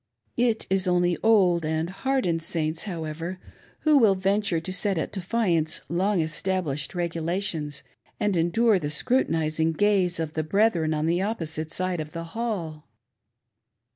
It 0.37 0.65
is 0.71 0.87
only 0.87 1.15
old 1.21 1.63
and 1.63 1.87
hardened 1.91 2.41
Saints, 2.41 2.85
however, 2.85 3.39
who 3.81 3.99
will 3.99 4.15
ven 4.15 4.41
ture 4.41 4.59
to 4.59 4.73
set 4.73 4.97
at 4.97 5.11
defiance 5.11 5.81
long 5.89 6.21
established 6.21 6.95
regulations 6.95 7.83
and 8.19 8.35
endure 8.35 8.79
the 8.79 8.89
scrutinizing 8.89 9.73
gaze 9.73 10.19
of 10.19 10.33
the 10.33 10.43
brethren 10.43 10.95
on 10.95 11.05
the 11.05 11.21
opposite 11.21 11.71
side 11.71 11.99
of 11.99 12.13
the 12.13 12.23
hall. 12.33 12.87